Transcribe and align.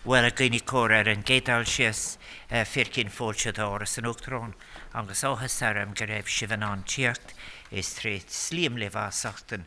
bhfuil 0.00 0.24
a 0.24 0.30
gcuoine 0.32 0.58
cóir 0.64 0.94
ar 0.96 1.08
an 1.12 1.22
gédáil 1.28 1.66
sios 1.68 2.16
fircinn 2.48 3.10
fóse 3.12 3.52
áras 3.52 3.98
an 4.00 4.06
Urón, 4.08 4.54
agus 4.94 5.24
áhas 5.28 5.60
am 5.60 5.92
go 5.92 6.06
raibh 6.08 6.26
si 6.26 6.46
bhan 6.46 6.64
an 6.64 6.84
tíocht 6.88 7.34
is 7.70 7.92
trí 7.98 8.14
slíam 8.24 8.78
le 8.80 8.88
bhásachtain 8.88 9.66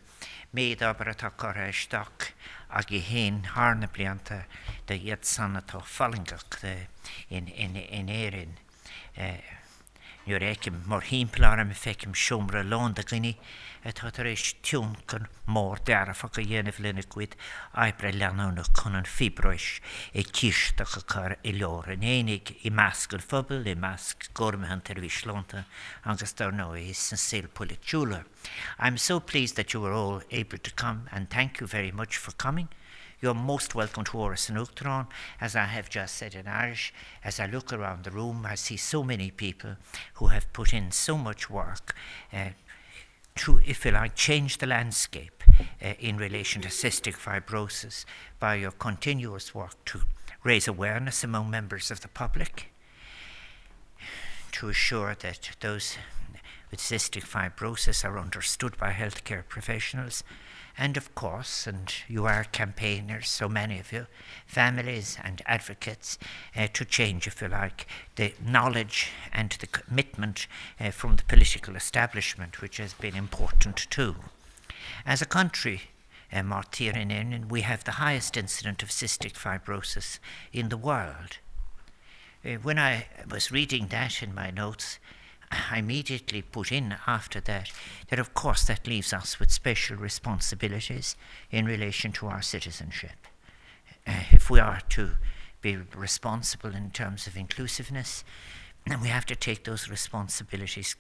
méad 0.51 0.81
abair 0.81 1.13
atá 1.13 1.29
choéisisteach 1.37 2.33
a 2.73 2.81
i 2.89 2.99
héon 2.99 3.43
hána 3.53 3.87
blianta 3.93 4.45
de 4.87 4.97
iad 4.97 5.23
sanna 5.23 5.61
tá 5.61 5.83
fallingach 5.85 6.63
in 7.29 7.45
éan. 7.53 8.57
E, 9.15 9.37
Nuair 10.25 10.43
éicim 10.53 10.77
mar 10.87 11.03
híimplaar 11.03 11.65
me 11.67 11.75
feiceim 11.75 12.13
siomra 12.15 12.63
lán 12.63 12.95
a 13.85 13.91
tá 13.91 14.09
tar 14.09 14.25
éis 14.25 14.55
tún 14.63 14.95
gon 15.05 15.27
mór 15.45 15.81
dearafa 15.83 16.29
go 16.31 16.41
dhéanamh 16.41 16.79
lena 16.79 17.03
cuid 17.03 17.35
ebre 17.75 18.13
leanúna 18.15 18.63
chun 18.79 18.95
an 18.95 19.03
fibrois 19.03 19.81
i 20.15 20.23
tíisteach 20.23 20.95
a 20.95 21.01
chur 21.13 21.35
i 21.43 21.51
leor 21.51 21.89
an 21.91 22.05
énig 22.07 22.53
i 22.63 22.71
measc 22.71 23.11
an 23.17 23.25
fphobal 23.25 23.67
i 23.67 23.75
measc 23.75 24.29
gormahan 24.39 24.79
tar 24.87 25.03
bhíslánta 25.03 25.65
agus 26.05 26.31
dar 26.39 26.55
nó 26.55 26.69
is 26.79 27.11
an 27.11 27.19
sil 27.19 27.51
politúla. 27.51 28.23
I'm 28.79 28.97
so 28.97 29.19
pleased 29.19 29.57
that 29.57 29.73
you 29.73 29.81
were 29.81 29.91
all 29.91 30.21
able 30.31 30.59
to 30.59 30.71
come 30.71 31.09
and 31.11 31.29
thank 31.29 31.59
you 31.59 31.67
very 31.67 31.91
much 31.91 32.15
for 32.15 32.31
coming. 32.31 32.69
You're 33.23 33.33
most 33.33 33.73
welcome 33.73 34.03
to 34.03 34.17
Áras 34.17 34.49
an 34.49 34.57
Uachtaráin, 34.57 35.07
as 35.39 35.55
I 35.55 35.63
have 35.63 35.89
just 35.89 36.15
said 36.15 36.35
in 36.35 36.45
Irish. 36.45 36.93
As 37.23 37.39
I 37.39 37.45
look 37.45 37.71
around 37.71 38.03
the 38.03 38.11
room, 38.11 38.45
I 38.45 38.55
see 38.55 38.75
so 38.75 39.01
many 39.01 39.31
people 39.31 39.77
who 40.15 40.27
have 40.27 40.51
put 40.51 40.73
in 40.73 40.91
so 40.91 41.17
much 41.17 41.49
work 41.49 41.95
uh, 42.33 42.49
to, 43.35 43.61
if 43.65 43.85
you 43.85 43.91
like, 43.91 44.15
change 44.15 44.57
the 44.57 44.65
landscape 44.65 45.41
uh, 45.81 45.93
in 45.99 46.17
relation 46.17 46.61
to 46.63 46.67
cystic 46.67 47.15
fibrosis 47.15 48.03
by 48.41 48.55
your 48.55 48.71
continuous 48.71 49.55
work 49.55 49.85
to 49.85 50.01
raise 50.43 50.67
awareness 50.67 51.23
among 51.23 51.49
members 51.49 51.91
of 51.91 52.01
the 52.01 52.09
public, 52.09 52.73
to 54.51 54.67
assure 54.67 55.15
that 55.21 55.51
those 55.61 55.95
with 56.69 56.81
cystic 56.81 57.23
fibrosis 57.23 58.03
are 58.03 58.19
understood 58.19 58.77
by 58.77 58.91
healthcare 58.91 59.47
professionals, 59.47 60.25
and 60.77 60.97
of 60.97 61.13
course, 61.13 61.67
and 61.67 61.93
you 62.07 62.25
are 62.25 62.45
campaigners, 62.45 63.29
so 63.29 63.47
many 63.47 63.79
of 63.79 63.91
you, 63.91 64.07
families 64.47 65.17
and 65.23 65.41
advocates, 65.45 66.17
uh, 66.55 66.67
to 66.73 66.83
change, 66.83 67.27
if 67.27 67.41
you 67.41 67.47
like, 67.47 67.85
the 68.15 68.33
knowledge 68.43 69.11
and 69.31 69.51
the 69.59 69.67
commitment 69.67 70.47
uh, 70.79 70.89
from 70.89 71.15
the 71.15 71.23
political 71.25 71.75
establishment, 71.75 72.61
which 72.61 72.77
has 72.77 72.93
been 72.93 73.15
important 73.15 73.87
too. 73.89 74.15
As 75.05 75.21
a 75.21 75.27
country, 75.27 75.81
uh, 76.31 76.41
Martyrin, 76.41 77.47
we 77.49 77.61
have 77.61 77.83
the 77.83 77.91
highest 77.91 78.35
incident 78.35 78.81
of 78.81 78.89
cystic 78.89 79.33
fibrosis 79.33 80.17
in 80.51 80.69
the 80.69 80.77
world. 80.77 81.37
Uh, 82.43 82.55
when 82.55 82.79
I 82.79 83.07
was 83.29 83.51
reading 83.51 83.87
that 83.87 84.23
in 84.23 84.33
my 84.33 84.49
notes, 84.49 84.97
immediately 85.75 86.41
put 86.41 86.71
in 86.71 86.95
after 87.07 87.39
that 87.41 87.71
that, 88.09 88.19
of 88.19 88.33
course, 88.33 88.65
that 88.65 88.87
leaves 88.87 89.13
us 89.13 89.39
with 89.39 89.51
special 89.51 89.97
responsibilities 89.97 91.15
in 91.51 91.65
relation 91.65 92.11
to 92.13 92.27
our 92.27 92.41
citizenship. 92.41 93.27
Uh, 94.05 94.23
if 94.31 94.49
we 94.49 94.59
are 94.59 94.81
to 94.89 95.11
be 95.61 95.77
responsible 95.95 96.75
in 96.75 96.91
terms 96.91 97.25
of 97.27 97.37
inclusiveness, 97.37 98.23
then 98.85 99.01
we 99.01 99.07
have 99.07 99.25
to 99.25 99.35
take 99.35 99.63
those 99.63 99.89
responsibilities 99.89 100.95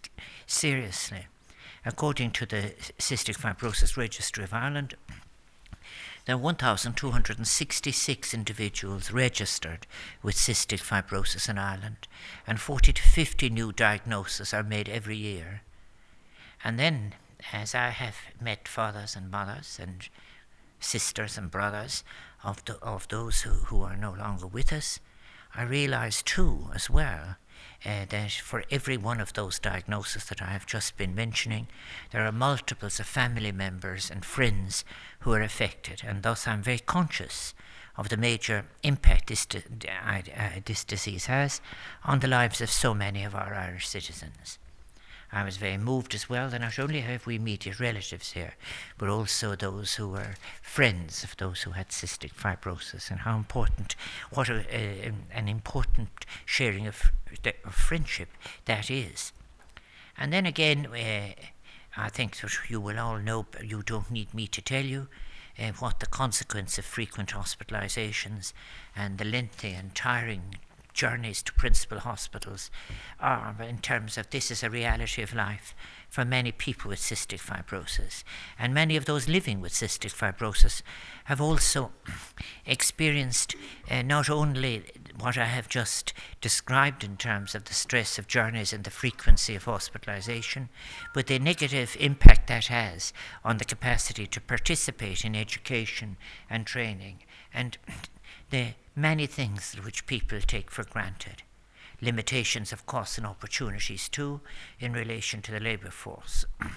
seriously. 0.47 1.27
According 1.85 2.31
to 2.31 2.45
the 2.45 2.73
Cystic 2.97 3.37
Fibrosis 3.37 3.97
Registry 3.97 4.45
of 4.45 4.53
Ireland, 4.53 4.95
there 6.25 6.35
are 6.35 6.39
1,266 6.39 8.33
individuals 8.33 9.11
registered 9.11 9.85
with 10.21 10.35
cystic 10.35 10.79
fibrosis 10.79 11.49
in 11.49 11.57
Ireland, 11.57 12.07
and 12.47 12.59
40 12.61 12.93
to 12.93 13.01
50 13.01 13.49
new 13.49 13.73
diagnoses 13.73 14.53
are 14.53 14.63
made 14.63 14.87
every 14.87 15.17
year. 15.17 15.61
And 16.63 16.79
then, 16.79 17.15
as 17.51 17.75
I 17.75 17.89
have 17.89 18.15
met 18.39 18.69
fathers 18.69 19.17
and 19.17 19.29
mothers 19.29 19.77
and 19.81 20.07
sisters 20.79 21.37
and 21.37 21.51
brothers 21.51 22.03
of, 22.43 22.63
the, 22.65 22.77
of 22.79 23.07
those 23.09 23.41
who, 23.41 23.51
who 23.51 23.81
are 23.81 23.97
no 23.97 24.13
longer 24.13 24.47
with 24.47 24.71
us, 24.71 25.01
I 25.53 25.63
realize 25.63 26.23
too, 26.23 26.69
as 26.73 26.89
well, 26.89 27.35
uh, 27.85 28.05
that 28.09 28.31
for 28.31 28.63
every 28.71 28.97
one 28.97 29.19
of 29.19 29.33
those 29.33 29.59
diagnoses 29.59 30.25
that 30.25 30.41
I 30.41 30.47
have 30.47 30.65
just 30.65 30.97
been 30.97 31.13
mentioning, 31.15 31.67
there 32.11 32.25
are 32.25 32.31
multiples 32.31 32.99
of 32.99 33.05
family 33.05 33.51
members 33.51 34.09
and 34.09 34.23
friends 34.23 34.85
who 35.19 35.33
are 35.33 35.41
affected, 35.41 36.01
and 36.05 36.23
thus 36.23 36.47
I'm 36.47 36.63
very 36.63 36.79
conscious 36.79 37.53
of 37.97 38.09
the 38.09 38.17
major 38.17 38.65
impact 38.81 39.27
this, 39.27 39.45
di- 39.45 39.63
uh, 39.87 40.59
this 40.65 40.83
disease 40.83 41.27
has 41.27 41.61
on 42.03 42.19
the 42.19 42.27
lives 42.27 42.61
of 42.61 42.69
so 42.69 42.93
many 42.93 43.23
of 43.23 43.35
our 43.35 43.53
Irish 43.53 43.87
citizens. 43.87 44.57
I 45.33 45.43
was 45.43 45.57
very 45.57 45.77
moved 45.77 46.13
as 46.13 46.29
well 46.29 46.47
that 46.49 46.61
not 46.61 46.77
only 46.77 47.01
have 47.01 47.25
we 47.25 47.37
immediate 47.37 47.79
relatives 47.79 48.33
here, 48.33 48.53
but 48.99 49.09
also 49.09 49.55
those 49.55 49.95
who 49.95 50.09
were 50.09 50.35
friends 50.61 51.23
of 51.23 51.35
those 51.37 51.63
who 51.63 51.71
had 51.71 51.89
cystic 51.89 52.33
fibrosis, 52.33 53.09
and 53.09 53.21
how 53.21 53.35
important, 53.35 53.95
what 54.31 54.47
a, 54.47 55.11
an 55.31 55.47
important 55.47 56.27
sharing 56.45 56.85
of, 56.85 57.11
of, 57.65 57.73
friendship 57.73 58.29
that 58.65 58.91
is. 58.91 59.31
And 60.15 60.31
then 60.31 60.45
again, 60.45 60.85
uh, 60.85 61.33
I 61.97 62.09
think 62.09 62.39
that 62.41 62.69
you 62.69 62.79
will 62.79 62.99
all 62.99 63.17
know, 63.17 63.47
but 63.49 63.67
you 63.67 63.81
don't 63.81 64.11
need 64.11 64.35
me 64.35 64.45
to 64.47 64.61
tell 64.61 64.85
you, 64.85 65.07
uh, 65.57 65.71
what 65.79 65.99
the 65.99 66.05
consequence 66.05 66.77
of 66.77 66.85
frequent 66.85 67.29
hospitalizations 67.29 68.53
and 68.95 69.17
the 69.17 69.25
lengthy 69.25 69.71
and 69.71 69.95
tiring 69.95 70.57
journeys 70.93 71.41
to 71.43 71.53
principal 71.53 71.99
hospitals 71.99 72.69
are 73.19 73.55
in 73.61 73.79
terms 73.79 74.17
of 74.17 74.29
this 74.29 74.51
is 74.51 74.63
a 74.63 74.69
reality 74.69 75.21
of 75.21 75.33
life 75.33 75.75
for 76.09 76.23
many 76.23 76.51
people 76.51 76.89
with 76.89 76.99
cystic 76.99 77.39
fibrosis. 77.39 78.23
And 78.59 78.73
many 78.73 78.95
of 78.95 79.05
those 79.05 79.27
living 79.27 79.61
with 79.61 79.73
cystic 79.73 80.13
fibrosis 80.13 80.83
have 81.25 81.41
also 81.41 81.91
experienced 82.65 83.55
uh, 83.89 84.03
not 84.03 84.29
only 84.29 84.83
what 85.19 85.37
I 85.37 85.45
have 85.45 85.67
just 85.67 86.13
described 86.39 87.03
in 87.03 87.17
terms 87.17 87.55
of 87.55 87.65
the 87.65 87.73
stress 87.73 88.19
of 88.19 88.27
journeys 88.27 88.73
and 88.73 88.83
the 88.83 88.91
frequency 88.91 89.55
of 89.55 89.63
hospitalization, 89.63 90.69
but 91.13 91.27
the 91.27 91.39
negative 91.39 91.97
impact 91.99 92.47
that 92.47 92.67
has 92.67 93.11
on 93.43 93.57
the 93.57 93.65
capacity 93.65 94.27
to 94.27 94.41
participate 94.41 95.25
in 95.25 95.35
education 95.35 96.17
and 96.49 96.67
training 96.67 97.23
and 97.53 97.77
the 98.53 98.75
many 98.95 99.25
things 99.25 99.75
which 99.83 100.05
people 100.05 100.39
take 100.39 100.69
for 100.69 100.83
granted. 100.83 101.41
Limitations 102.01 102.71
of 102.71 102.85
costs 102.85 103.17
and 103.17 103.25
opportunities 103.25 104.07
too 104.07 104.41
in 104.79 104.93
relation 104.93 105.41
to 105.41 105.51
the 105.51 105.59
labour 105.59 105.89
force. 105.89 106.45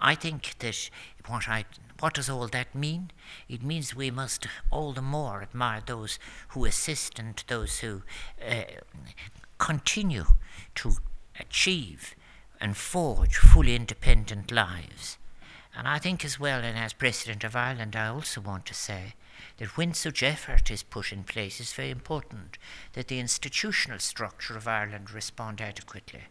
I 0.00 0.14
think 0.14 0.58
that 0.58 0.90
what 1.26 1.48
I 1.48 1.64
what 1.98 2.12
does 2.12 2.28
all 2.28 2.46
that 2.48 2.74
mean? 2.74 3.10
It 3.48 3.62
means 3.62 3.96
we 3.96 4.10
must 4.10 4.46
all 4.70 4.92
the 4.92 5.00
more 5.00 5.40
admire 5.40 5.80
those 5.86 6.18
who 6.48 6.66
assist 6.66 7.18
and 7.18 7.42
those 7.46 7.78
who 7.78 8.02
uh, 8.46 8.64
continue 9.56 10.26
to 10.74 10.96
achieve 11.40 12.14
and 12.60 12.76
forge 12.76 13.36
fully 13.38 13.74
independent 13.74 14.52
lives. 14.52 15.16
And 15.76 15.86
I 15.86 15.98
think 15.98 16.24
as 16.24 16.40
well, 16.40 16.64
and 16.64 16.78
as 16.78 16.94
President 16.94 17.44
of 17.44 17.54
Ireland, 17.54 17.94
I 17.94 18.08
also 18.08 18.40
want 18.40 18.64
to 18.66 18.74
say 18.74 19.12
that 19.58 19.76
when 19.76 19.92
such 19.92 20.22
effort 20.22 20.70
is 20.70 20.82
put 20.82 21.12
in 21.12 21.22
place, 21.22 21.60
it's 21.60 21.74
very 21.74 21.90
important 21.90 22.56
that 22.94 23.08
the 23.08 23.18
institutional 23.18 23.98
structure 23.98 24.56
of 24.56 24.66
Ireland 24.66 25.10
respond 25.10 25.60
adequately. 25.60 26.22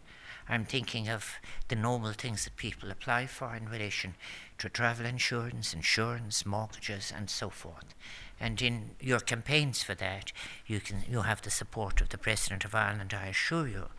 I'm 0.49 0.65
thinking 0.65 1.09
of 1.09 1.35
the 1.67 1.75
normal 1.75 2.13
things 2.13 2.43
that 2.43 2.55
people 2.55 2.89
apply 2.89 3.27
for 3.27 3.55
in 3.55 3.69
relation 3.69 4.15
to 4.57 4.69
travel 4.69 5.05
insurance, 5.05 5.73
insurance, 5.73 6.43
mortgages, 6.45 7.13
and 7.15 7.29
so 7.29 7.49
forth. 7.49 7.93
And 8.39 8.59
in 8.61 8.91
your 8.99 9.19
campaigns 9.19 9.83
for 9.83 9.93
that, 9.95 10.31
you 10.65 10.79
can 10.79 11.03
you 11.07 11.21
have 11.21 11.43
the 11.43 11.51
support 11.51 12.01
of 12.01 12.09
the 12.09 12.17
President 12.17 12.65
of 12.65 12.73
Ireland, 12.73 13.13
I 13.13 13.27
assure 13.27 13.67
you. 13.67 13.89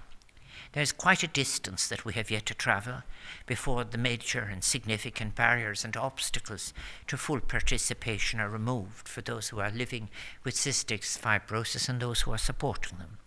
There's 0.72 0.92
quite 0.92 1.22
a 1.22 1.28
distance 1.28 1.88
that 1.88 2.04
we 2.04 2.12
have 2.14 2.30
yet 2.30 2.46
to 2.46 2.54
travel 2.54 3.02
before 3.46 3.84
the 3.84 3.98
major 3.98 4.40
and 4.40 4.62
significant 4.62 5.34
barriers 5.34 5.84
and 5.84 5.96
obstacles 5.96 6.72
to 7.06 7.16
full 7.16 7.40
participation 7.40 8.40
are 8.40 8.48
removed 8.48 9.08
for 9.08 9.22
those 9.22 9.48
who 9.48 9.60
are 9.60 9.70
living 9.70 10.08
with 10.44 10.54
cystic 10.54 11.00
fibrosis 11.00 11.88
and 11.88 12.00
those 12.00 12.22
who 12.22 12.32
are 12.32 12.38
supporting 12.38 12.98
them. 12.98 13.18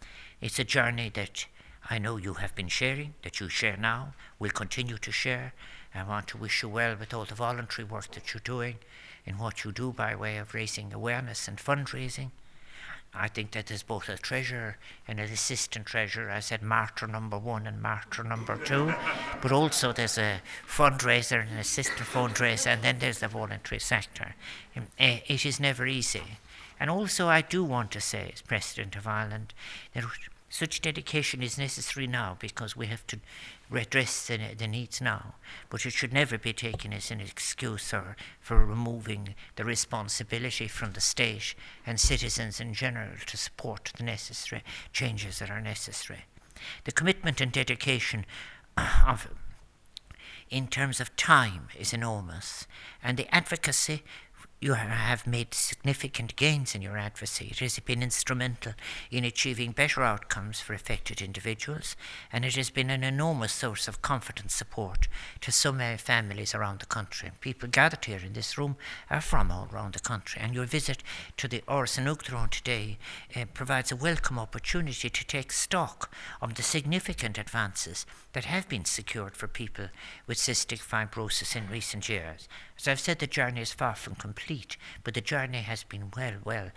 It's 0.42 0.60
a 0.60 0.64
journey 0.64 1.10
that 1.16 1.46
I 1.90 1.98
know 1.98 2.18
you 2.18 2.36
have 2.36 2.56
been 2.56 2.68
sharing, 2.68 3.16
that 3.24 3.40
you 3.40 3.50
share 3.50 3.78
now, 3.78 4.14
will 4.38 4.52
continue 4.52 4.98
to 4.98 5.12
share. 5.12 5.54
I 5.96 6.04
want 6.04 6.28
to 6.30 6.38
wish 6.38 6.62
you 6.62 6.70
well 6.70 6.96
with 6.96 7.14
all 7.14 7.26
the 7.26 7.36
voluntary 7.36 7.86
work 7.88 8.12
that 8.12 8.34
you're 8.34 8.42
doing 8.44 8.78
in 9.26 9.38
what 9.38 9.64
you 9.64 9.72
do 9.72 9.92
by 9.92 10.16
way 10.16 10.38
of 10.38 10.54
raising 10.54 10.94
awareness 10.94 11.48
and 11.48 11.58
fundraising. 11.58 12.32
I 13.14 13.28
think 13.28 13.52
that 13.52 13.68
there's 13.68 13.84
both 13.84 14.08
a 14.08 14.18
treasurer 14.18 14.78
and 15.08 15.20
an 15.20 15.26
assistant 15.26 15.88
treasurer. 15.88 16.30
I 16.30 16.40
said 16.42 16.62
martyr 16.62 17.08
number 17.08 17.38
one 17.38 17.66
and 17.66 17.82
martyr 17.82 18.24
number 18.24 18.56
two, 18.58 18.94
but 19.42 19.52
also 19.52 19.92
there's 19.92 20.18
a 20.18 20.42
fundraiser 20.68 21.42
and 21.42 21.50
an 21.52 21.58
assistant 21.58 22.00
fundraiser, 22.00 22.68
and 22.68 22.84
then 22.84 23.00
there's 23.00 23.20
the 23.20 23.28
voluntary 23.28 23.80
sector. 23.80 24.36
Um, 24.76 24.88
eh, 25.00 25.20
it 25.28 25.46
is 25.46 25.60
never 25.60 25.88
easy, 25.88 26.38
And 26.80 26.90
also, 26.90 27.28
I 27.28 27.42
do 27.42 27.64
want 27.64 27.92
to 27.92 28.00
say, 28.00 28.32
as 28.34 28.42
President 28.42 28.96
of 28.96 29.06
Ireland, 29.06 29.54
that 29.94 30.06
such 30.50 30.82
dedication 30.82 31.44
is 31.44 31.58
necessary 31.58 32.08
now 32.08 32.36
because 32.40 32.76
we 32.76 32.88
have 32.88 33.06
to 33.08 33.20
redress 33.70 34.28
the, 34.28 34.40
the, 34.58 34.68
needs 34.68 35.00
now, 35.00 35.36
but 35.70 35.86
it 35.86 35.92
should 35.92 36.12
never 36.12 36.38
be 36.38 36.54
taken 36.54 36.92
as 36.92 37.12
an 37.12 37.22
excuse 37.22 37.94
or 37.94 38.16
for 38.40 38.66
removing 38.66 39.36
the 39.56 39.64
responsibility 39.64 40.68
from 40.68 40.94
the 40.94 41.02
state 41.02 41.54
and 41.86 42.00
citizens 42.00 42.60
in 42.60 42.74
general 42.74 43.12
to 43.28 43.38
support 43.38 43.92
the 43.98 44.04
necessary 44.04 44.64
changes 44.92 45.40
that 45.40 45.52
are 45.52 45.62
necessary. 45.62 46.26
The 46.86 46.92
commitment 46.92 47.40
and 47.40 47.52
dedication 47.52 48.26
of 49.08 49.28
in 50.50 50.68
terms 50.68 51.00
of 51.00 51.16
time 51.16 51.68
is 51.78 51.94
enormous, 51.94 52.66
and 53.04 53.18
the 53.18 53.34
advocacy 53.34 54.04
you 54.62 54.74
have 54.74 55.26
made 55.26 55.54
significant 55.54 56.36
gains 56.36 56.76
in 56.76 56.82
your 56.82 56.98
advocacy. 56.98 57.48
It 57.52 57.60
has 57.60 57.80
been 57.80 58.04
instrumental 58.04 58.74
in 59.10 59.24
achieving 59.24 59.72
better 59.72 60.04
outcomes 60.04 60.60
for 60.60 60.74
affected 60.74 61.22
individuals, 61.22 61.96
and 62.32 62.44
it 62.44 62.56
has 62.56 62.70
been 62.70 62.90
an 62.90 63.04
enormous 63.04 63.54
source 63.54 63.88
of 63.88 64.02
confidence 64.02 64.54
support 64.54 65.08
to 65.40 65.52
so 65.54 65.72
many 65.72 65.98
families 65.98 66.54
around 66.54 66.80
the 66.80 66.86
country. 66.86 67.32
People 67.40 67.70
gathered 67.70 68.04
here 68.04 68.20
in 68.26 68.34
this 68.34 68.58
room 68.58 68.76
are 69.10 69.22
from 69.22 69.50
all 69.50 69.70
around 69.72 69.94
the 69.94 70.00
country, 70.00 70.42
and 70.42 70.54
your 70.54 70.66
visit 70.66 71.04
to 71.38 71.48
the 71.48 71.62
Áras 71.62 71.98
an 71.98 72.06
Uachtaráin 72.06 72.50
today 72.50 72.98
uh, 73.38 73.46
provides 73.54 73.94
a 73.94 73.96
welcome 73.96 74.38
opportunity 74.38 75.10
to 75.10 75.26
take 75.26 75.54
stock 75.54 76.14
of 76.42 76.56
the 76.56 76.64
significant 76.64 77.38
advances 77.38 78.06
that 78.34 78.46
have 78.46 78.68
been 78.68 78.84
secured 78.84 79.38
for 79.38 79.48
people 79.48 79.88
with 80.28 80.38
cystic 80.38 80.80
fibrosis 80.80 81.56
in 81.56 81.70
recent 81.70 82.10
years. 82.10 82.50
As 82.78 82.88
I've 82.88 83.00
said, 83.00 83.20
the 83.20 83.28
journey 83.28 83.62
is 83.62 83.74
far 83.74 83.96
from 83.96 84.16
complete, 84.16 84.49
but 85.04 85.14
the 85.14 85.22
journey 85.22 85.60
has 85.60 85.84
been 85.84 86.12
well, 86.16 86.34
well 86.44 86.72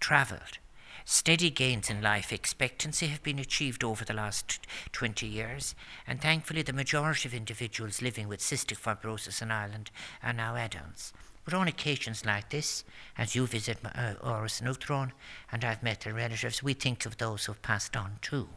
travelled. 0.00 0.58
Steady 1.04 1.50
gains 1.50 1.90
in 1.90 2.00
life 2.00 2.32
expectancy 2.32 3.08
have 3.08 3.22
been 3.22 3.38
achieved 3.38 3.82
over 3.82 4.04
the 4.04 4.12
last 4.14 4.60
20 4.92 5.26
years, 5.26 5.74
and 6.06 6.20
thankfully, 6.20 6.62
the 6.62 6.72
majority 6.72 7.28
of 7.28 7.34
individuals 7.34 8.02
living 8.02 8.28
with 8.28 8.40
cystic 8.40 8.78
fibrosis 8.78 9.42
in 9.42 9.50
Ireland 9.50 9.90
are 10.22 10.32
now 10.32 10.54
adults. 10.54 11.12
But 11.44 11.54
on 11.54 11.66
occasions 11.66 12.24
like 12.24 12.50
this, 12.50 12.84
as 13.18 13.34
you 13.34 13.46
visit 13.46 13.78
uh, 13.84 14.14
Áras 14.22 14.60
an 14.60 14.68
Uachtaráin 14.68 15.10
and 15.50 15.64
I've 15.64 15.82
met 15.82 16.02
their 16.02 16.14
relatives, 16.14 16.62
we 16.62 16.74
think 16.74 17.04
of 17.04 17.18
those 17.18 17.46
who've 17.46 17.62
passed 17.62 17.96
on 17.96 18.18
too. 18.22 18.48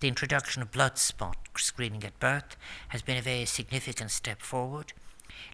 The 0.00 0.08
introduction 0.08 0.60
of 0.60 0.70
blood 0.70 0.98
spot 0.98 1.36
screening 1.56 2.04
at 2.04 2.20
birth 2.20 2.56
has 2.88 3.00
been 3.00 3.16
a 3.16 3.22
very 3.22 3.46
significant 3.46 4.10
step 4.10 4.42
forward 4.42 4.92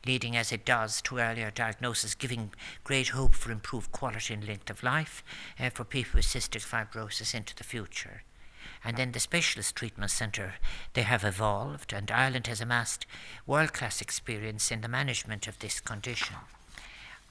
leading 0.06 0.36
as 0.36 0.52
it 0.52 0.64
does 0.64 1.02
to 1.02 1.18
earlier 1.18 1.50
diagnosis, 1.50 2.14
giving 2.14 2.52
great 2.82 3.08
hope 3.08 3.34
for 3.34 3.52
improved 3.52 3.92
quality 3.92 4.34
and 4.34 4.46
length 4.46 4.70
of 4.70 4.82
life 4.82 5.24
uh, 5.58 5.70
for 5.70 5.84
people 5.84 6.18
with 6.18 6.26
cystic 6.26 6.64
fibrosis 6.64 7.34
into 7.34 7.54
the 7.54 7.64
future. 7.64 8.22
And 8.84 8.96
then 8.96 9.12
the 9.12 9.20
specialist 9.20 9.76
treatment 9.76 10.10
centre, 10.10 10.54
they 10.92 11.02
have 11.02 11.24
evolved, 11.24 11.92
and 11.92 12.10
Ireland 12.10 12.46
has 12.46 12.60
amassed 12.60 13.06
world 13.46 13.72
class 13.72 14.00
experience 14.00 14.70
in 14.70 14.82
the 14.82 14.88
management 14.88 15.46
of 15.48 15.58
this 15.58 15.80
condition. 15.80 16.36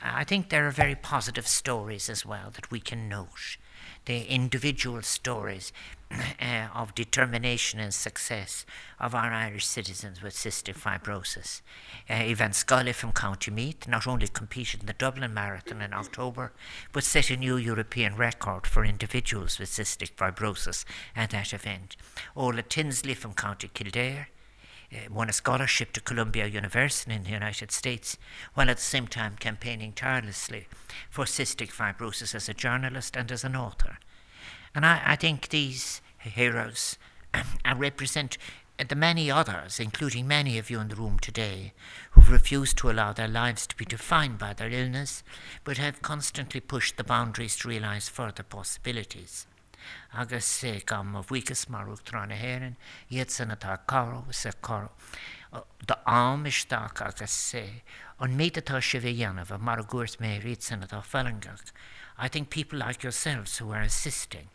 I 0.02 0.24
think 0.24 0.50
there 0.50 0.68
are 0.68 0.72
very 0.72 0.96
positive 0.96 1.48
stories 1.48 2.10
as 2.10 2.26
well 2.26 2.50
that 2.52 2.70
we 2.72 2.80
can 2.80 3.08
note. 3.08 3.58
The 4.06 4.26
individual 4.26 5.02
stories 5.02 5.72
uh, 6.42 6.68
of 6.74 6.94
determination 6.94 7.80
and 7.80 7.94
success 7.94 8.66
of 9.00 9.16
our 9.16 9.32
Irish 9.32 9.66
citizens 9.66 10.22
with 10.22 10.34
cystic 10.34 10.78
fibrosis. 10.78 11.62
Uh, 12.10 12.16
Ivan 12.16 12.54
Scully 12.54 12.94
from 12.94 13.14
County 13.14 13.52
Meath 13.52 13.88
not 13.88 14.06
only 14.06 14.28
competed 14.28 14.82
in 14.82 14.86
the 14.88 14.94
Dublin 14.94 15.34
Marathon 15.34 15.82
in 15.82 15.94
October, 15.94 16.52
but 16.92 17.04
set 17.04 17.30
a 17.30 17.38
new 17.38 17.58
European 17.58 18.16
record 18.16 18.68
for 18.68 18.84
individuals 18.84 19.58
with 19.58 19.70
cystic 19.70 20.12
fibrosis 20.16 20.86
at 21.16 21.32
that 21.32 21.54
event. 21.54 21.96
Orla 22.36 22.64
Tinsley 22.64 23.14
from 23.14 23.34
County 23.34 23.70
Kildare 23.74 24.28
uh, 24.94 25.12
won 25.12 25.30
a 25.30 25.34
scholarship 25.34 25.92
to 25.94 26.02
Columbia 26.02 26.48
University 26.48 27.14
in 27.14 27.24
the 27.24 27.30
United 27.30 27.72
States, 27.72 28.18
while 28.54 28.70
at 28.70 28.78
the 28.78 28.84
same 28.84 29.08
time 29.08 29.36
campaigning 29.40 29.94
tirelessly 29.94 30.68
for 31.10 31.26
cystic 31.26 31.72
fibrosis 31.72 32.36
as 32.36 32.48
a 32.48 32.54
journalist 32.54 33.16
and 33.16 33.32
as 33.32 33.44
an 33.44 33.56
author. 33.56 33.98
And 34.76 34.86
I, 34.86 35.02
I 35.06 35.16
think 35.16 35.50
these 35.50 36.02
heroes 36.20 36.98
represent 37.76 38.38
the 38.90 38.96
many 38.96 39.30
others, 39.30 39.80
including 39.80 40.28
many 40.28 40.58
of 40.58 40.70
you 40.70 40.80
in 40.80 40.90
the 40.90 40.96
room 40.96 41.20
today, 41.20 41.74
who've 42.12 42.30
refused 42.30 42.78
to 42.78 42.90
allow 42.90 43.14
their 43.14 43.28
lives 43.28 43.68
to 43.68 43.76
be 43.76 43.86
defined 43.86 44.38
by 44.40 44.54
their 44.54 44.70
illness, 44.70 45.24
but 45.64 45.78
have 45.78 46.02
constantly 46.02 46.60
pushed 46.60 46.98
the 46.98 47.04
boundaries 47.04 47.56
to 47.58 47.68
realise 47.68 48.10
further 48.10 48.44
possibilities. 48.44 49.46
Agus 50.14 50.46
sé 50.46 50.86
gam 50.86 51.16
a 51.16 51.24
bhuichas 51.24 51.68
marú 51.68 51.98
trna 52.02 52.38
héan, 52.38 52.76
iad 53.12 53.30
sanna 53.30 53.56
tá 53.56 53.78
caró 53.88 54.26
sa 54.34 54.52
caró. 54.52 54.90
De 55.86 55.98
am 56.08 56.46
isteach 56.46 57.02
agus 57.02 57.32
sé, 57.32 57.82
an 58.20 58.38
méadtá 58.38 58.82
se 58.82 59.00
bhí 59.00 59.16
dhéanamh 59.18 59.60
mar 59.60 59.80
a 59.80 59.84
gúirt 59.84 60.20
mé 60.20 60.42
réad 60.42 60.62
sanna 60.62 60.88
tá. 60.88 61.04
I 62.18 62.28
think 62.28 62.50
people 62.50 62.80
like 62.80 63.04
yourselves 63.04 63.58
who 63.58 63.72
are 63.72 63.82
assisting, 63.82 64.50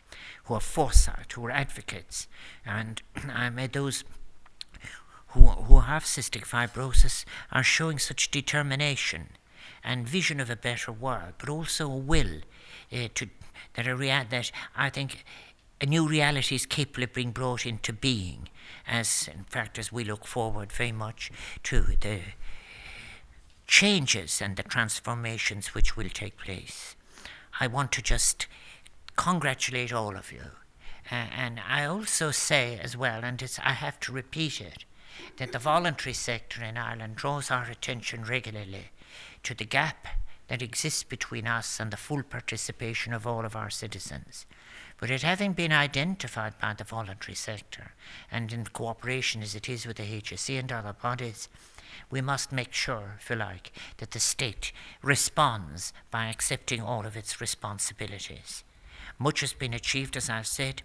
who 0.45 0.53
are 0.53 0.61
foresight, 0.61 1.33
who 1.33 1.45
are 1.45 1.51
advocates, 1.51 2.27
and 2.65 3.01
I 3.33 3.49
made 3.49 3.73
those 3.73 4.03
who, 5.29 5.47
who 5.47 5.81
have 5.81 6.03
cystic 6.03 6.45
fibrosis 6.45 7.25
are 7.51 7.63
showing 7.63 7.99
such 7.99 8.31
determination 8.31 9.29
and 9.83 10.07
vision 10.07 10.39
of 10.39 10.49
a 10.49 10.55
better 10.55 10.91
world, 10.91 11.33
but 11.37 11.49
also 11.49 11.89
a 11.89 11.97
will 11.97 12.41
uh, 12.91 13.07
to 13.15 13.29
that 13.73 13.87
a 13.87 13.95
rea- 13.95 14.25
that 14.29 14.51
I 14.75 14.89
think 14.89 15.25
a 15.81 15.85
new 15.85 16.07
reality 16.07 16.55
is 16.55 16.65
capable 16.65 17.03
of 17.03 17.13
being 17.13 17.31
brought 17.31 17.65
into 17.65 17.93
being. 17.93 18.49
As 18.87 19.29
in 19.33 19.43
fact, 19.45 19.79
as 19.79 19.91
we 19.91 20.03
look 20.03 20.25
forward 20.25 20.71
very 20.71 20.91
much 20.91 21.31
to 21.63 21.81
the 21.81 22.21
changes 23.69 24.41
and 24.41 24.55
the 24.55 24.63
transformations 24.63 25.75
which 25.75 25.95
will 25.95 26.09
take 26.09 26.37
place. 26.37 26.95
I 27.59 27.67
want 27.67 27.91
to 27.93 28.01
just 28.01 28.47
congratulate 29.15 29.93
all 29.93 30.17
of 30.17 30.31
you. 30.31 30.51
Uh, 31.11 31.15
and 31.15 31.61
I 31.67 31.85
also 31.85 32.31
say 32.31 32.79
as 32.81 32.97
well, 32.97 33.23
and 33.23 33.41
I 33.63 33.73
have 33.73 33.99
to 34.01 34.11
repeat 34.11 34.59
it, 34.59 34.85
that 35.37 35.51
the 35.51 35.59
voluntary 35.59 36.13
sector 36.13 36.63
in 36.63 36.77
Ireland 36.77 37.15
draws 37.15 37.51
our 37.51 37.65
attention 37.69 38.23
regularly 38.23 38.89
to 39.43 39.53
the 39.53 39.65
gap 39.65 40.07
that 40.49 40.61
exists 40.61 41.03
between 41.03 41.47
us 41.47 41.79
and 41.79 41.91
the 41.91 41.97
full 41.97 42.23
participation 42.23 43.13
of 43.13 43.25
all 43.25 43.45
of 43.45 43.55
our 43.55 43.69
citizens. 43.69 44.45
But 44.99 45.09
it 45.09 45.21
having 45.21 45.53
been 45.53 45.71
identified 45.71 46.59
by 46.59 46.73
the 46.73 46.83
voluntary 46.83 47.35
sector, 47.35 47.93
and 48.31 48.51
in 48.51 48.65
cooperation 48.65 49.41
as 49.41 49.55
it 49.55 49.69
is 49.69 49.85
with 49.85 49.97
the 49.97 50.03
HSE 50.03 50.59
and 50.59 50.71
other 50.71 50.93
bodies, 50.93 51.47
we 52.09 52.21
must 52.21 52.51
make 52.51 52.73
sure, 52.73 53.15
if 53.19 53.29
you 53.29 53.35
like, 53.35 53.71
that 53.97 54.11
the 54.11 54.19
state 54.19 54.71
responds 55.01 55.93
by 56.11 56.25
accepting 56.25 56.81
all 56.81 57.05
of 57.05 57.15
its 57.15 57.39
responsibilities. 57.39 58.63
Much 59.17 59.41
has 59.41 59.53
been 59.53 59.73
achieved, 59.73 60.17
as 60.17 60.29
I've 60.29 60.47
said, 60.47 60.81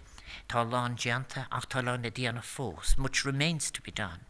much 2.99 3.25
remains 3.25 3.71
to 3.71 3.83
be 3.83 3.91
done. 3.91 4.21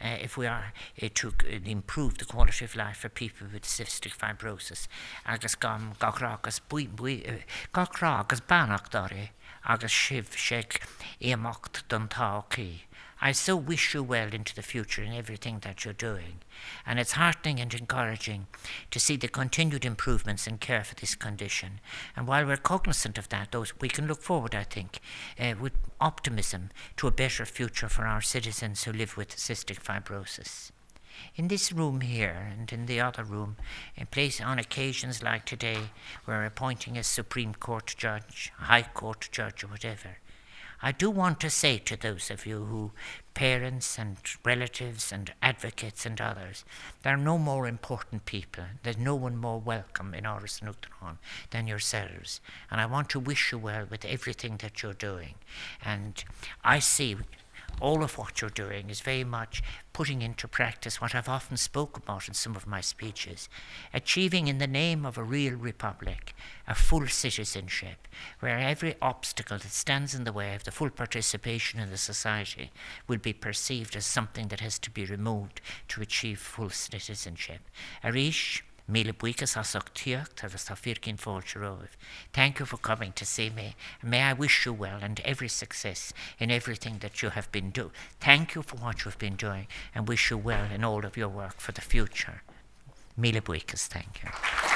Uh, 0.00 0.16
if 0.20 0.36
we 0.36 0.46
are 0.46 0.72
uh, 1.02 1.08
to 1.14 1.28
uh, 1.28 1.58
improve 1.64 2.18
the 2.18 2.24
quality 2.24 2.64
of 2.64 2.76
life 2.76 2.98
for 2.98 3.08
people 3.08 3.46
with 3.52 3.62
cystic 3.62 4.16
fibrosis. 4.16 4.88
agus 5.26 5.54
gam 5.54 5.92
gachrá 6.00 6.34
agus 6.34 6.60
gachrá 7.72 8.20
agus 8.20 8.40
banachdarí 8.40 9.30
agus 9.64 9.92
sibh 9.92 10.34
sé 10.36 10.64
éamacht 11.20 11.82
don 11.88 12.08
táí. 12.08 12.87
I 13.20 13.32
so 13.32 13.56
wish 13.56 13.94
you 13.94 14.02
well 14.04 14.32
into 14.32 14.54
the 14.54 14.62
future 14.62 15.02
in 15.02 15.12
everything 15.12 15.58
that 15.60 15.84
you're 15.84 15.94
doing. 15.94 16.38
And 16.86 17.00
it's 17.00 17.12
heartening 17.12 17.58
and 17.58 17.74
encouraging 17.74 18.46
to 18.92 19.00
see 19.00 19.16
the 19.16 19.26
continued 19.26 19.84
improvements 19.84 20.46
in 20.46 20.58
care 20.58 20.84
for 20.84 20.94
this 20.94 21.16
condition. 21.16 21.80
And 22.14 22.28
while 22.28 22.46
we're 22.46 22.56
cognizant 22.56 23.18
of 23.18 23.28
that, 23.30 23.50
those, 23.50 23.72
we 23.80 23.88
can 23.88 24.06
look 24.06 24.22
forward, 24.22 24.54
I 24.54 24.62
think, 24.62 25.00
uh, 25.38 25.54
with 25.60 25.72
optimism 26.00 26.70
to 26.98 27.08
a 27.08 27.12
better 27.12 27.44
future 27.44 27.88
for 27.88 28.06
our 28.06 28.20
citizens 28.20 28.84
who 28.84 28.92
live 28.92 29.16
with 29.16 29.36
cystic 29.36 29.82
fibrosis. 29.82 30.70
In 31.34 31.48
this 31.48 31.72
room 31.72 32.00
here 32.02 32.52
and 32.52 32.72
in 32.72 32.86
the 32.86 33.00
other 33.00 33.24
room, 33.24 33.56
in 33.96 34.06
place 34.06 34.40
on 34.40 34.60
occasions 34.60 35.22
like 35.22 35.44
today, 35.44 35.90
we're 36.24 36.44
appointing 36.44 36.96
a 36.96 37.02
Supreme 37.02 37.54
Court 37.54 37.94
judge, 37.96 38.52
High 38.58 38.82
Court 38.82 39.28
judge, 39.32 39.64
or 39.64 39.66
whatever. 39.66 40.18
I 40.80 40.92
do 40.92 41.10
want 41.10 41.40
to 41.40 41.50
say 41.50 41.78
to 41.78 41.96
those 41.96 42.30
of 42.30 42.46
you 42.46 42.64
who, 42.64 42.92
parents 43.34 43.98
and 43.98 44.16
relatives 44.44 45.12
and 45.12 45.32
advocates 45.42 46.06
and 46.06 46.20
others, 46.20 46.64
there 47.02 47.14
are 47.14 47.16
no 47.16 47.36
more 47.36 47.66
important 47.66 48.24
people. 48.26 48.64
There's 48.82 48.98
no 48.98 49.14
one 49.14 49.36
more 49.36 49.58
welcome 49.58 50.14
in 50.14 50.24
an 50.26 50.40
Uachtaráin 50.40 51.18
than 51.50 51.66
yourselves. 51.66 52.40
And 52.70 52.80
I 52.80 52.86
want 52.86 53.08
to 53.10 53.20
wish 53.20 53.52
you 53.52 53.58
well 53.58 53.86
with 53.90 54.04
everything 54.04 54.58
that 54.58 54.82
you're 54.82 54.92
doing. 54.92 55.34
And 55.84 56.22
I 56.64 56.78
see 56.78 57.16
all 57.80 58.02
of 58.02 58.18
what 58.18 58.40
you're 58.40 58.50
doing 58.50 58.90
is 58.90 59.00
very 59.00 59.24
much 59.24 59.62
putting 59.92 60.22
into 60.22 60.48
practice 60.48 61.00
what 61.00 61.14
I've 61.14 61.28
often 61.28 61.56
spoken 61.56 62.02
about 62.04 62.28
in 62.28 62.34
some 62.34 62.56
of 62.56 62.66
my 62.66 62.80
speeches 62.80 63.48
achieving 63.92 64.48
in 64.48 64.58
the 64.58 64.66
name 64.66 65.04
of 65.04 65.18
a 65.18 65.24
real 65.24 65.54
republic 65.54 66.34
a 66.66 66.74
full 66.74 67.06
citizenship, 67.06 68.06
where 68.40 68.58
every 68.58 68.94
obstacle 69.00 69.56
that 69.56 69.70
stands 69.70 70.14
in 70.14 70.24
the 70.24 70.32
way 70.32 70.54
of 70.54 70.64
the 70.64 70.70
full 70.70 70.90
participation 70.90 71.80
in 71.80 71.90
the 71.90 71.96
society 71.96 72.70
will 73.06 73.16
be 73.16 73.32
perceived 73.32 73.96
as 73.96 74.04
something 74.04 74.48
that 74.48 74.60
has 74.60 74.78
to 74.78 74.90
be 74.90 75.06
removed 75.06 75.62
to 75.88 76.02
achieve 76.02 76.38
full 76.38 76.68
citizenship. 76.68 77.60
Arish, 78.04 78.62
buchas 78.88 79.56
asach 79.56 79.92
tíocht 79.94 80.44
agus 80.44 80.64
tá 80.64 80.74
fircin 80.74 81.18
fáilteróh. 81.18 81.88
Thank 82.32 82.58
you 82.58 82.66
for 82.66 82.78
coming 82.78 83.12
to 83.12 83.26
see 83.26 83.50
me. 83.50 83.76
May 84.02 84.22
I 84.22 84.32
wish 84.32 84.64
you 84.64 84.72
well 84.72 84.98
and 85.02 85.20
every 85.20 85.48
success 85.48 86.12
in 86.38 86.50
everything 86.50 86.98
that 87.00 87.22
you 87.22 87.30
have 87.30 87.52
been 87.52 87.70
doing. 87.70 87.92
Thank 88.20 88.54
you 88.54 88.62
for 88.62 88.76
what 88.76 89.04
you've 89.04 89.18
been 89.18 89.36
doing 89.36 89.66
and 89.94 90.08
wish 90.08 90.30
you 90.30 90.38
well 90.38 90.70
in 90.72 90.84
all 90.84 91.04
of 91.04 91.16
your 91.16 91.28
work 91.28 91.60
for 91.60 91.72
the 91.72 91.82
future. 91.82 92.42
Míle 93.18 93.42
buchas, 93.42 93.88
thank 93.88 94.22
you. 94.22 94.67